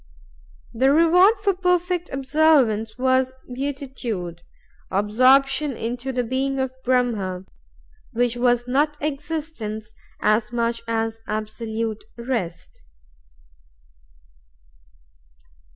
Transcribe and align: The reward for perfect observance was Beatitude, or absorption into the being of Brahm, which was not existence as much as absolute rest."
The 0.73 0.91
reward 0.91 1.35
for 1.43 1.53
perfect 1.53 2.09
observance 2.11 2.97
was 2.97 3.35
Beatitude, 3.53 4.41
or 4.89 4.97
absorption 4.97 5.73
into 5.77 6.11
the 6.11 6.23
being 6.23 6.57
of 6.57 6.73
Brahm, 6.83 7.45
which 8.11 8.35
was 8.35 8.67
not 8.67 8.97
existence 8.99 9.93
as 10.19 10.51
much 10.51 10.81
as 10.87 11.21
absolute 11.27 12.03
rest." 12.17 12.81